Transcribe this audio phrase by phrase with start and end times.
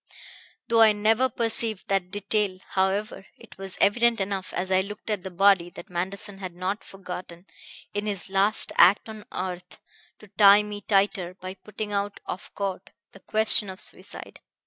[0.67, 5.21] "Though I never perceived that detail, however, it was evident enough as I looked at
[5.21, 7.45] the body that Manderson had not forgotten,
[7.93, 9.79] in his last act on earth,
[10.17, 14.39] to tie me tighter by putting out of court the question of suicide.